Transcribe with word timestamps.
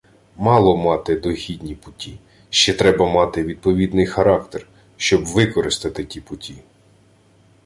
Мало 0.35 0.77
мати 0.77 1.15
догідні 1.15 1.75
путі, 1.75 2.19
ще 2.49 2.73
треба 2.73 3.11
мати 3.13 3.43
відповідний 3.43 4.05
характер, 4.05 4.67
щоб 4.97 5.25
використати 5.25 6.03
ті 6.05 6.21
путі. 6.21 6.55